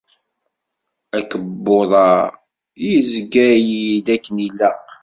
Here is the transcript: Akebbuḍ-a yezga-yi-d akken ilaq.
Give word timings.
Akebbuḍ-a 1.17 2.07
yezga-yi-d 2.91 4.07
akken 4.15 4.37
ilaq. 4.47 4.83